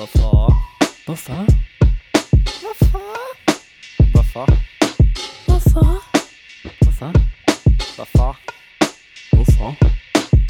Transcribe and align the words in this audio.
Hvorfor? 0.00 0.52
Hvorfor? 1.04 1.40
Hvorfor? 2.62 3.08
Hvorfor? 4.12 4.46
Hvorfor? 5.46 5.88
Hvorfor? 6.84 7.12
Hvorfor? 7.96 8.36
Hvorfor? 9.34 9.74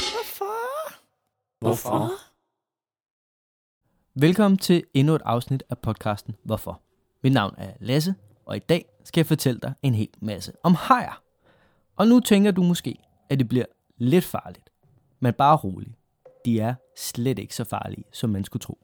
Hvorfor? 0.07 0.55
Hvorfor? 1.61 2.11
Velkommen 4.15 4.59
til 4.59 4.85
endnu 4.95 5.15
et 5.15 5.23
afsnit 5.25 5.63
af 5.71 5.79
podcasten 5.79 6.37
Hvorfor? 6.43 6.81
Mit 7.23 7.33
navn 7.33 7.55
er 7.59 7.73
Lasse, 7.81 8.15
og 8.47 8.57
i 8.57 8.59
dag 8.59 8.85
skal 9.05 9.21
jeg 9.21 9.27
fortælle 9.27 9.61
dig 9.61 9.73
en 9.83 9.95
hel 9.95 10.11
masse 10.21 10.53
om 10.63 10.75
hajer. 10.75 11.23
Og 11.97 12.09
nu 12.09 12.21
tænker 12.21 12.51
du 12.51 12.63
måske, 12.63 12.99
at 13.31 13.39
det 13.39 13.49
bliver 13.49 13.67
lidt 13.97 14.25
farligt. 14.25 14.71
Men 15.21 15.35
bare 15.35 15.57
rolig. 15.57 15.95
De 16.45 16.61
er 16.61 16.75
slet 16.97 17.39
ikke 17.39 17.55
så 17.55 17.65
farlige, 17.65 18.05
som 18.13 18.31
man 18.31 18.45
skulle 18.45 18.61
tro. 18.61 18.79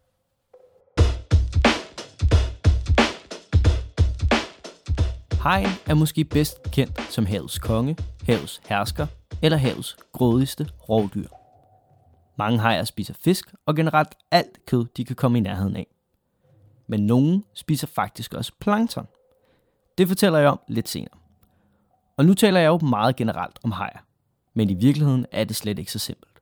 Hajen 5.46 5.70
er 5.86 5.94
måske 5.94 6.24
bedst 6.24 6.62
kendt 6.62 7.02
som 7.12 7.26
havets 7.26 7.58
konge, 7.58 7.96
havets 8.22 8.60
hersker 8.68 9.06
eller 9.42 9.58
havets 9.58 9.96
grådigste 10.12 10.68
rovdyr. 10.88 11.28
Mange 12.38 12.58
hajer 12.58 12.84
spiser 12.84 13.14
fisk 13.24 13.54
og 13.66 13.76
generelt 13.76 14.14
alt 14.30 14.66
kød, 14.66 14.86
de 14.96 15.04
kan 15.04 15.16
komme 15.16 15.38
i 15.38 15.40
nærheden 15.40 15.76
af. 15.76 15.86
Men 16.86 17.06
nogle 17.06 17.42
spiser 17.54 17.86
faktisk 17.86 18.34
også 18.34 18.52
plankton. 18.60 19.06
Det 19.98 20.08
fortæller 20.08 20.38
jeg 20.38 20.48
om 20.48 20.60
lidt 20.68 20.88
senere. 20.88 21.18
Og 22.16 22.24
nu 22.24 22.34
taler 22.34 22.60
jeg 22.60 22.68
jo 22.68 22.78
meget 22.78 23.16
generelt 23.16 23.58
om 23.64 23.72
hajer. 23.72 24.00
Men 24.54 24.70
i 24.70 24.74
virkeligheden 24.74 25.26
er 25.32 25.44
det 25.44 25.56
slet 25.56 25.78
ikke 25.78 25.92
så 25.92 25.98
simpelt. 25.98 26.38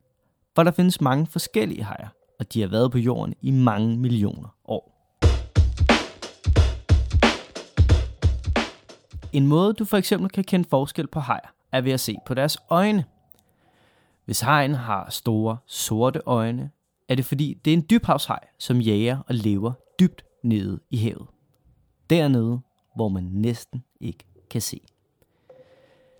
For 0.54 0.62
der 0.62 0.70
findes 0.70 1.00
mange 1.00 1.26
forskellige 1.26 1.84
hajer, 1.84 2.08
og 2.38 2.52
de 2.54 2.60
har 2.60 2.68
været 2.68 2.92
på 2.92 2.98
jorden 2.98 3.34
i 3.40 3.50
mange 3.50 3.96
millioner 3.96 4.48
år. 4.64 4.93
En 9.34 9.46
måde, 9.46 9.72
du 9.72 9.84
for 9.84 9.96
eksempel 9.96 10.30
kan 10.30 10.44
kende 10.44 10.68
forskel 10.68 11.06
på 11.06 11.20
hajer, 11.20 11.54
er 11.72 11.80
ved 11.80 11.92
at 11.92 12.00
se 12.00 12.16
på 12.26 12.34
deres 12.34 12.58
øjne. 12.70 13.04
Hvis 14.24 14.40
hajen 14.40 14.74
har 14.74 15.10
store, 15.10 15.56
sorte 15.66 16.20
øjne, 16.26 16.70
er 17.08 17.14
det 17.14 17.24
fordi, 17.24 17.60
det 17.64 17.70
er 17.70 17.74
en 17.74 17.86
dybhavshaj, 17.90 18.40
som 18.58 18.80
jager 18.80 19.18
og 19.26 19.34
lever 19.34 19.72
dybt 20.00 20.24
nede 20.42 20.80
i 20.90 20.96
havet. 20.96 21.26
Dernede, 22.10 22.60
hvor 22.96 23.08
man 23.08 23.22
næsten 23.22 23.84
ikke 24.00 24.24
kan 24.50 24.60
se. 24.60 24.80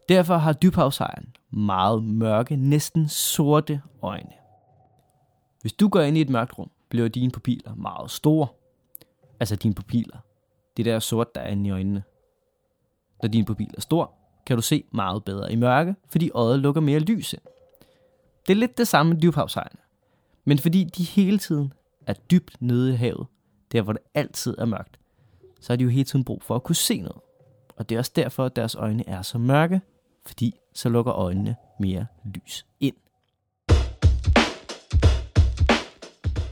Derfor 0.08 0.36
har 0.36 0.52
dybhavshajen 0.52 1.36
meget 1.50 2.04
mørke, 2.04 2.56
næsten 2.56 3.08
sorte 3.08 3.82
øjne. 4.02 4.32
Hvis 5.60 5.72
du 5.72 5.88
går 5.88 6.00
ind 6.00 6.18
i 6.18 6.20
et 6.20 6.30
mørkt 6.30 6.58
rum, 6.58 6.70
bliver 6.88 7.08
dine 7.08 7.30
pupiller 7.30 7.74
meget 7.74 8.10
store. 8.10 8.46
Altså 9.40 9.56
dine 9.56 9.74
pupiller. 9.74 10.18
Det 10.76 10.84
der 10.84 10.98
sort, 10.98 11.34
der 11.34 11.40
er 11.40 11.48
inde 11.48 11.68
i 11.68 11.70
øjnene. 11.70 12.02
Når 13.24 13.28
din 13.28 13.44
pupil 13.44 13.70
er 13.76 13.80
stor, 13.80 14.14
kan 14.46 14.56
du 14.56 14.62
se 14.62 14.84
meget 14.90 15.24
bedre 15.24 15.52
i 15.52 15.56
mørke, 15.56 15.94
fordi 16.08 16.30
øjet 16.34 16.58
lukker 16.58 16.80
mere 16.80 16.98
lys 16.98 17.32
ind. 17.32 17.42
Det 18.46 18.52
er 18.52 18.56
lidt 18.56 18.78
det 18.78 18.88
samme 18.88 19.12
med 19.12 19.22
dybhavshajerne. 19.22 19.80
Men 20.44 20.58
fordi 20.58 20.84
de 20.84 21.04
hele 21.04 21.38
tiden 21.38 21.72
er 22.06 22.12
dybt 22.12 22.62
nede 22.62 22.92
i 22.92 22.96
havet, 22.96 23.26
der 23.72 23.82
hvor 23.82 23.92
det 23.92 24.02
altid 24.14 24.54
er 24.58 24.64
mørkt, 24.64 24.98
så 25.60 25.72
har 25.72 25.76
de 25.76 25.84
jo 25.84 25.90
hele 25.90 26.04
tiden 26.04 26.24
brug 26.24 26.42
for 26.42 26.54
at 26.56 26.62
kunne 26.62 26.76
se 26.76 27.00
noget. 27.00 27.20
Og 27.76 27.88
det 27.88 27.94
er 27.94 27.98
også 27.98 28.12
derfor, 28.16 28.44
at 28.44 28.56
deres 28.56 28.74
øjne 28.74 29.08
er 29.08 29.22
så 29.22 29.38
mørke, 29.38 29.80
fordi 30.26 30.54
så 30.74 30.88
lukker 30.88 31.14
øjnene 31.14 31.56
mere 31.80 32.06
lys 32.24 32.66
ind. 32.80 32.96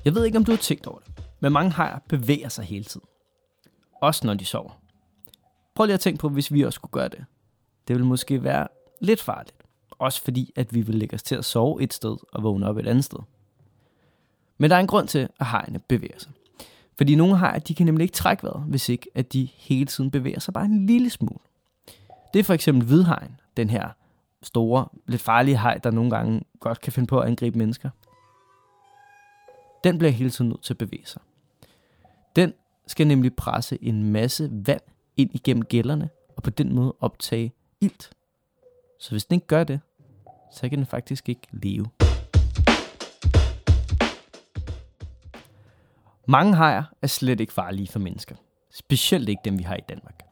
Jeg 0.05 0.15
ved 0.15 0.25
ikke, 0.25 0.39
om 0.39 0.45
du 0.45 0.53
har 0.53 0.59
tænkt 0.59 0.87
over 0.87 0.99
det, 0.99 1.25
men 1.41 1.53
mange 1.53 1.71
hajer 1.71 1.99
bevæger 2.09 2.49
sig 2.49 2.65
hele 2.65 2.85
tiden. 2.85 3.07
Også 4.03 4.27
når 4.27 4.35
de 4.35 4.45
sover. 4.45 4.82
Prøv 5.75 5.87
lige 5.87 5.95
at 5.95 6.01
tænke 6.01 6.21
på, 6.21 6.29
hvis 6.29 6.53
vi 6.53 6.63
også 6.63 6.75
skulle 6.75 6.93
gøre 6.93 7.09
det. 7.09 7.25
Det 7.89 7.97
ville 7.97 8.07
måske 8.07 8.45
være 8.45 8.69
lidt 9.01 9.23
farligt. 9.23 9.57
Også 9.91 10.23
fordi, 10.23 10.53
at 10.57 10.75
vi 10.75 10.81
vil 10.81 10.95
lægge 10.95 11.15
os 11.15 11.23
til 11.23 11.35
at 11.35 11.45
sove 11.45 11.83
et 11.83 11.95
sted 11.95 12.17
og 12.33 12.43
vågne 12.43 12.69
op 12.69 12.77
et 12.77 12.87
andet 12.87 13.05
sted. 13.05 13.19
Men 14.59 14.71
der 14.71 14.77
er 14.77 14.81
en 14.81 14.87
grund 14.87 15.09
til, 15.09 15.29
at 15.41 15.47
hajerne 15.47 15.79
bevæger 15.79 16.19
sig. 16.19 16.33
Fordi 16.97 17.15
nogle 17.15 17.37
hajer, 17.37 17.59
de 17.59 17.75
kan 17.75 17.87
nemlig 17.87 18.05
ikke 18.05 18.15
trække 18.15 18.43
vejret, 18.43 18.63
hvis 18.63 18.89
ikke 18.89 19.07
at 19.15 19.33
de 19.33 19.49
hele 19.57 19.87
tiden 19.87 20.11
bevæger 20.11 20.41
sig 20.41 20.55
bare 20.55 20.65
en 20.65 20.87
lille 20.87 21.11
smule. 21.11 21.39
Det 22.35 22.41
er 22.41 22.45
for 22.45 22.55
eksempel 22.55 22.87
hvidhajen, 22.87 23.41
den 23.57 23.71
her 23.71 23.89
store, 24.43 24.89
lidt 25.07 25.23
farlige 25.23 25.57
haj, 25.57 25.79
der 25.79 25.91
nogle 25.91 26.11
gange 26.11 26.43
godt 26.61 26.81
kan 26.81 26.93
finde 26.93 27.07
på 27.07 27.21
at 27.21 27.29
angribe 27.29 27.59
mennesker. 27.59 27.91
Den 29.85 29.99
bliver 29.99 30.11
hele 30.11 30.31
tiden 30.31 30.49
nødt 30.49 30.63
til 30.63 30.75
at 30.75 30.79
bevæge 30.79 31.07
sig. 31.07 31.23
Den 32.37 32.53
skal 32.87 33.07
nemlig 33.07 33.35
presse 33.35 33.85
en 33.85 34.13
masse 34.13 34.49
vand 34.53 34.83
ind 35.17 35.31
igennem 35.35 35.65
gælderne, 35.65 36.11
og 36.37 36.43
på 36.43 36.51
den 36.51 36.75
måde 36.75 36.95
optage 37.01 37.53
ilt. 37.81 38.11
Så 39.01 39.11
hvis 39.11 39.25
den 39.25 39.35
ikke 39.35 39.47
gør 39.47 39.65
det, 39.65 39.81
så 40.53 40.69
kan 40.69 40.79
den 40.79 40.87
faktisk 40.87 41.29
ikke 41.29 41.47
leve. 41.51 41.87
Mange 46.27 46.55
hajer 46.55 46.83
er 47.03 47.07
slet 47.07 47.41
ikke 47.41 47.53
farlige 47.53 47.89
for 47.89 47.99
mennesker. 47.99 48.37
Specielt 48.71 49.29
ikke 49.29 49.41
dem, 49.45 49.59
vi 49.59 49.63
har 49.63 49.77
i 49.77 49.85
Danmark. 49.89 50.23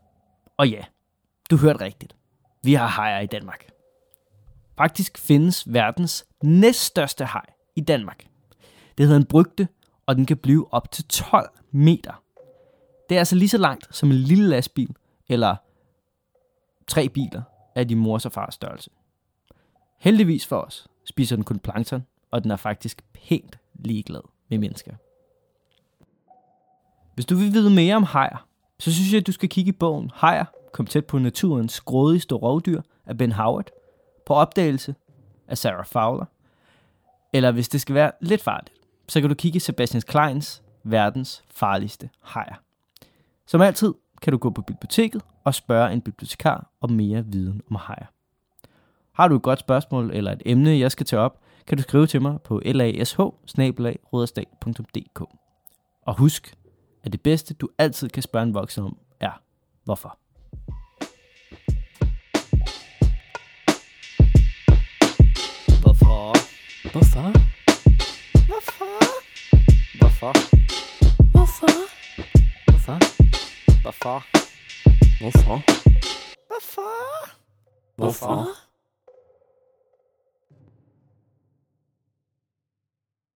Og 0.57 0.69
ja, 0.69 0.85
du 1.51 1.57
hørte 1.57 1.81
rigtigt. 1.81 2.17
Vi 2.63 2.75
har 2.75 2.87
hajer 2.87 3.21
i 3.21 3.27
Danmark. 3.27 3.67
Faktisk 4.77 5.19
findes 5.19 5.73
verdens 5.73 6.27
næststørste 6.43 7.25
haj 7.25 7.47
i 7.77 7.81
Danmark. 7.81 8.27
Det 8.99 9.07
hedder 9.07 9.21
en 9.21 9.27
brygte, 9.27 9.69
og 10.07 10.17
den 10.17 10.27
kan 10.27 10.37
blive 10.37 10.73
op 10.73 10.91
til 10.91 11.05
12 11.05 11.51
meter. 11.71 12.23
Det 13.11 13.17
er 13.17 13.21
altså 13.21 13.37
lige 13.37 13.49
så 13.49 13.59
langt 13.59 13.97
som 13.97 14.11
en 14.11 14.17
lille 14.17 14.49
lastbil, 14.49 14.97
eller 15.29 15.57
tre 16.87 17.09
biler 17.09 17.43
af 17.75 17.89
din 17.89 17.99
mors 17.99 18.27
og 18.27 18.33
fars 18.33 18.55
størrelse. 18.55 18.91
Heldigvis 19.99 20.47
for 20.47 20.57
os 20.57 20.89
spiser 21.05 21.37
den 21.37 21.45
kun 21.45 21.59
plankton, 21.59 22.07
og 22.31 22.43
den 22.43 22.51
er 22.51 22.57
faktisk 22.57 23.03
pænt 23.13 23.59
ligeglad 23.75 24.21
med 24.49 24.59
mennesker. 24.59 24.93
Hvis 27.15 27.27
du 27.27 27.37
vil 27.37 27.53
vide 27.53 27.71
mere 27.71 27.97
om 27.97 28.03
hajer, 28.03 28.47
så 28.79 28.93
synes 28.93 29.13
jeg, 29.13 29.21
at 29.21 29.27
du 29.27 29.33
skal 29.33 29.49
kigge 29.49 29.69
i 29.69 29.73
bogen 29.73 30.11
Hajer 30.15 30.45
kom 30.73 30.87
tæt 30.87 31.07
på 31.07 31.19
naturens 31.19 31.81
grådigste 31.81 32.35
rovdyr 32.35 32.83
af 33.07 33.19
Ben 33.19 33.33
Howard, 33.33 33.71
på 34.27 34.35
opdagelse 34.35 34.95
af 35.49 35.59
Sarah 35.59 35.87
Fowler, 35.87 36.27
eller 37.33 37.51
hvis 37.53 37.69
det 37.69 37.81
skal 37.81 37.95
være 37.95 38.13
lidt 38.21 38.43
farligt, 38.43 38.77
så 39.09 39.21
kan 39.21 39.29
du 39.31 39.35
kigge 39.35 39.57
i 39.57 39.61
Sebastian 39.61 40.03
Kleins 40.03 40.63
Verdens 40.83 41.45
farligste 41.49 42.11
hajer. 42.23 42.70
Som 43.51 43.61
altid 43.61 43.95
kan 44.23 44.33
du 44.33 44.39
gå 44.39 44.51
på 44.51 44.63
biblioteket 44.63 45.23
og 45.45 45.55
spørge 45.55 45.93
en 45.93 46.01
bibliotekar 46.01 46.71
om 46.81 46.91
mere 46.91 47.25
viden 47.27 47.63
om 47.71 47.77
hajer. 47.77 48.07
Har 49.13 49.29
du 49.29 49.37
et 49.37 49.43
godt 49.43 49.61
spørgsmål 49.61 50.11
eller 50.15 50.33
et 50.33 50.43
emne, 50.47 50.79
jeg 50.79 50.93
skal 50.93 51.07
tage 51.07 51.21
op, 51.21 51.41
kan 51.67 51.77
du 51.77 51.83
skrive 51.83 52.07
til 52.07 52.23
mig 52.23 52.43
på 52.43 52.63
lash 52.65 53.21
Og 56.03 56.19
husk, 56.19 56.55
at 57.05 57.13
det 57.13 57.21
bedste, 57.21 57.55
du 57.55 57.69
altid 57.79 58.09
kan 58.09 58.23
spørge 58.23 58.43
en 58.43 58.55
voksen 58.55 58.85
om, 58.85 58.99
er 59.21 59.43
hvorfor. 59.85 60.19
Hvorfor? 65.83 66.37
Hvorfor? 66.93 67.23
Hvorfor? 67.23 67.50
Hvorfor? 74.01 74.25
Hvorfor? 75.21 75.63
Hvorfor? 76.49 77.29
Hvorfor? 77.97 78.70